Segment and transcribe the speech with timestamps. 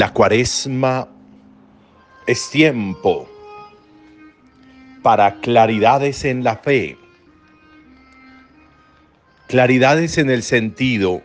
[0.00, 1.06] La cuaresma
[2.26, 3.28] es tiempo
[5.02, 6.96] para claridades en la fe,
[9.46, 11.20] claridades en el sentido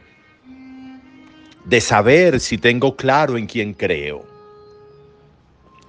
[1.64, 4.26] de saber si tengo claro en quién creo,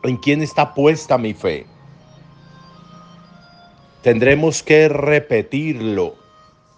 [0.05, 1.67] en quién está puesta mi fe.
[4.03, 6.15] Tendremos que repetirlo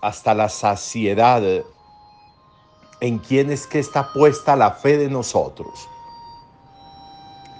[0.01, 1.43] hasta la saciedad
[3.01, 5.87] en quién es que está puesta la fe de nosotros.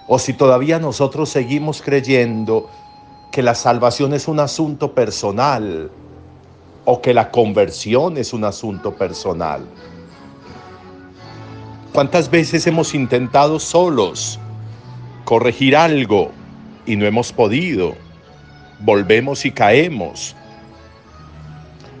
[0.09, 2.69] O si todavía nosotros seguimos creyendo
[3.31, 5.89] que la salvación es un asunto personal
[6.83, 9.63] o que la conversión es un asunto personal.
[11.93, 14.39] ¿Cuántas veces hemos intentado solos
[15.25, 16.31] corregir algo
[16.85, 17.93] y no hemos podido?
[18.79, 20.35] Volvemos y caemos.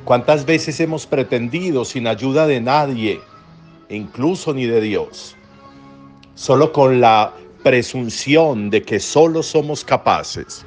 [0.03, 3.21] ¿Cuántas veces hemos pretendido sin ayuda de nadie
[3.89, 5.35] incluso ni de Dios,
[6.35, 10.65] solo con la presunción de que solo somos capaces.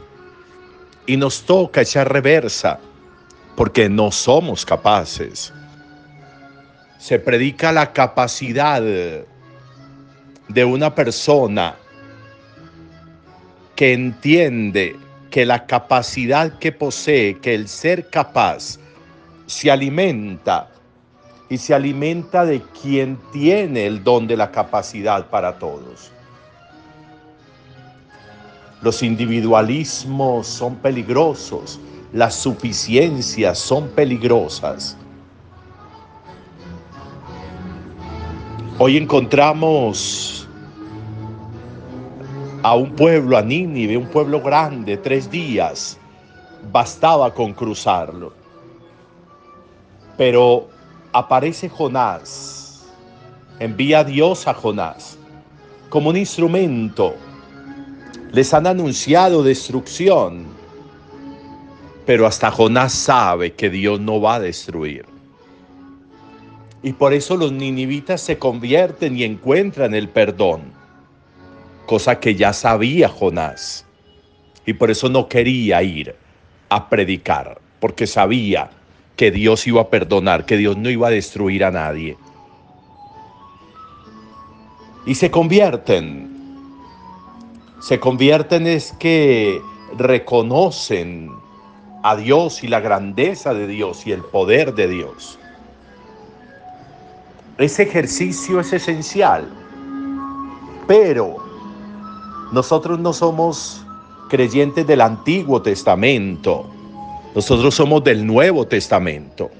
[1.06, 2.78] Y nos toca echar reversa
[3.56, 5.52] porque no somos capaces.
[6.98, 11.74] Se predica la capacidad de una persona
[13.74, 14.96] que entiende
[15.30, 18.78] que la capacidad que posee, que el ser capaz,
[19.46, 20.70] se alimenta
[21.48, 26.12] y se alimenta de quien tiene el don de la capacidad para todos.
[28.82, 31.78] Los individualismos son peligrosos,
[32.12, 34.96] las suficiencias son peligrosas.
[38.78, 40.48] Hoy encontramos
[42.64, 45.96] a un pueblo, a Nínive, un pueblo grande, tres días,
[46.72, 48.32] bastaba con cruzarlo.
[50.16, 50.68] Pero
[51.12, 52.88] aparece Jonás,
[53.60, 55.18] envía a Dios a Jonás
[55.88, 57.14] como un instrumento.
[58.32, 60.46] Les han anunciado destrucción,
[62.06, 65.04] pero hasta Jonás sabe que Dios no va a destruir.
[66.82, 70.62] Y por eso los ninivitas se convierten y encuentran el perdón,
[71.84, 73.84] cosa que ya sabía Jonás.
[74.64, 76.16] Y por eso no quería ir
[76.70, 78.70] a predicar, porque sabía
[79.14, 82.16] que Dios iba a perdonar, que Dios no iba a destruir a nadie.
[85.04, 86.31] Y se convierten.
[87.82, 89.60] Se convierten es que
[89.98, 91.30] reconocen
[92.02, 95.38] a Dios y la grandeza de Dios y el poder de Dios.
[97.58, 99.46] Ese ejercicio es esencial,
[100.86, 101.36] pero
[102.52, 103.84] nosotros no somos
[104.30, 106.72] creyentes del Antiguo Testamento
[107.34, 109.50] nosotros somos del Nuevo Testamento.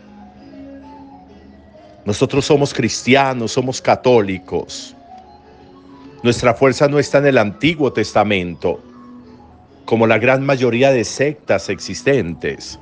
[2.05, 4.95] Nosotros somos cristianos, somos católicos.
[6.23, 8.81] Nuestra fuerza no está en el Antiguo Testamento,
[9.85, 12.79] como la gran mayoría de sectas existentes.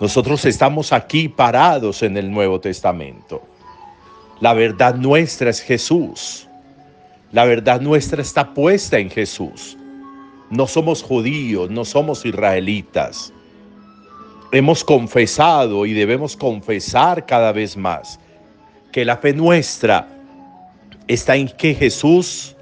[0.00, 3.42] Nosotros estamos aquí parados en el Nuevo Testamento.
[4.40, 6.48] La verdad nuestra es Jesús.
[7.32, 9.76] La verdad nuestra está puesta en Jesús.
[10.50, 13.32] No somos judíos, no somos israelitas
[14.54, 18.20] hemos confesado y debemos confesar cada vez más
[18.92, 20.06] que la fe nuestra
[21.08, 22.56] está en que Jesús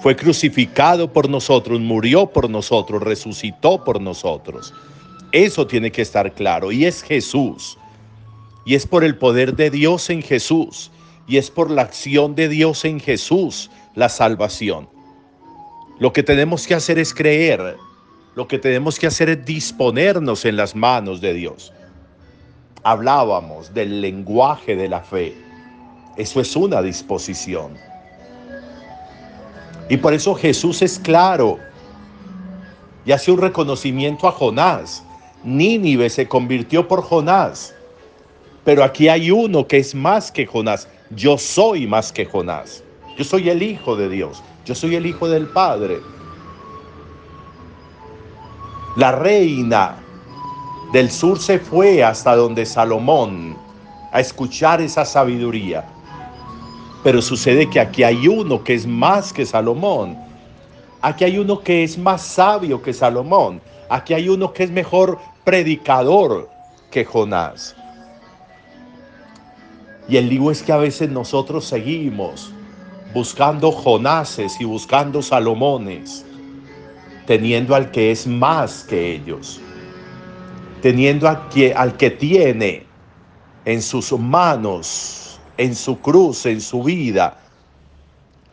[0.00, 4.72] fue crucificado por nosotros, murió por nosotros, resucitó por nosotros.
[5.32, 7.78] Eso tiene que estar claro y es Jesús.
[8.64, 10.90] Y es por el poder de Dios en Jesús
[11.26, 14.88] y es por la acción de Dios en Jesús la salvación.
[15.98, 17.76] Lo que tenemos que hacer es creer
[18.34, 21.72] lo que tenemos que hacer es disponernos en las manos de Dios.
[22.82, 25.34] Hablábamos del lenguaje de la fe.
[26.16, 27.76] Eso es una disposición.
[29.88, 31.58] Y por eso Jesús es claro
[33.04, 35.02] y hace un reconocimiento a Jonás.
[35.42, 37.74] Nínive se convirtió por Jonás.
[38.64, 40.86] Pero aquí hay uno que es más que Jonás.
[41.10, 42.84] Yo soy más que Jonás.
[43.16, 44.42] Yo soy el Hijo de Dios.
[44.64, 45.98] Yo soy el Hijo del Padre.
[48.96, 49.96] La reina
[50.92, 53.56] del sur se fue hasta donde Salomón
[54.12, 55.88] a escuchar esa sabiduría.
[57.02, 60.18] Pero sucede que aquí hay uno que es más que Salomón.
[61.00, 63.60] Aquí hay uno que es más sabio que Salomón.
[63.88, 66.48] Aquí hay uno que es mejor predicador
[66.90, 67.74] que Jonás.
[70.08, 72.52] Y el lío es que a veces nosotros seguimos
[73.14, 76.24] buscando Jonases y buscando Salomones
[77.30, 79.60] teniendo al que es más que ellos,
[80.82, 82.84] teniendo al que, al que tiene
[83.64, 85.19] en sus manos,
[85.60, 87.36] en su cruz, en su vida,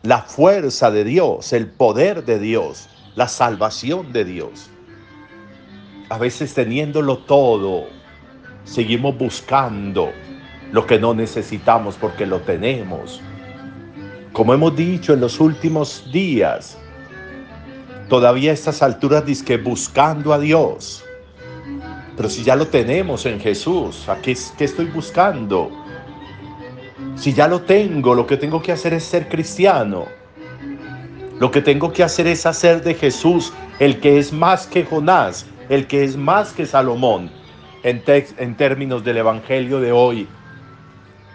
[0.02, 4.68] la fuerza de Dios, el poder de Dios, la salvación de Dios.
[6.10, 7.86] A veces teniéndolo todo,
[8.64, 10.12] seguimos buscando
[10.70, 13.22] lo que no necesitamos porque lo tenemos.
[14.34, 16.76] Como hemos dicho en los últimos días,
[18.10, 21.02] todavía a estas alturas dice buscando a Dios.
[22.18, 25.87] Pero si ya lo tenemos en Jesús, ¿a qué, qué estoy buscando?
[27.18, 30.06] Si ya lo tengo, lo que tengo que hacer es ser cristiano.
[31.40, 35.44] Lo que tengo que hacer es hacer de Jesús el que es más que Jonás,
[35.68, 37.28] el que es más que Salomón,
[37.82, 40.28] en, términos del Evangelio de hoy,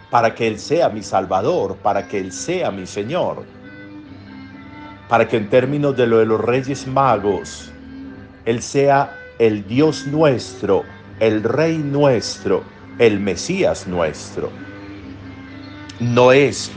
[0.09, 3.44] para que Él sea mi Salvador, para que Él sea mi Señor,
[5.09, 7.74] para que en términos de lo de los Reyes Magos,
[8.45, 10.83] Él sea el Dios nuestro,
[11.19, 12.63] el Rey nuestro,
[13.00, 14.50] el Mesías nuestro.
[16.04, 16.70] No es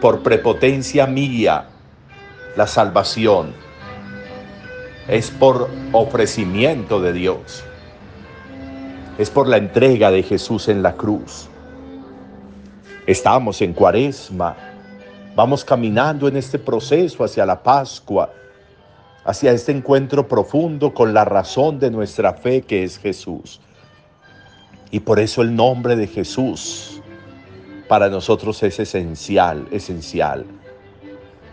[0.00, 1.66] por prepotencia mía
[2.56, 3.52] la salvación,
[5.06, 7.62] es por ofrecimiento de Dios,
[9.18, 11.48] es por la entrega de Jesús en la cruz.
[13.06, 14.56] Estamos en cuaresma,
[15.34, 18.32] vamos caminando en este proceso hacia la Pascua,
[19.26, 23.60] hacia este encuentro profundo con la razón de nuestra fe que es Jesús.
[24.90, 27.02] Y por eso el nombre de Jesús
[27.88, 30.44] para nosotros es esencial, esencial.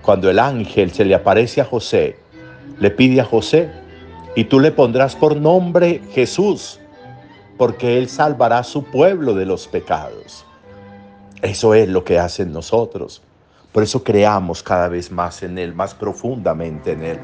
[0.02, 2.18] Cuando el ángel se le aparece a José,
[2.80, 3.70] le pide a José,
[4.36, 6.80] y tú le pondrás por nombre Jesús,
[7.58, 10.46] porque Él salvará a su pueblo de los pecados.
[11.42, 13.22] Eso es lo que hacen nosotros.
[13.72, 17.20] Por eso creamos cada vez más en Él, más profundamente en Él.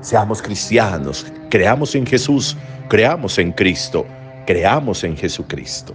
[0.00, 2.56] Seamos cristianos, creamos en Jesús,
[2.88, 4.06] creamos en Cristo,
[4.46, 5.94] creamos en Jesucristo.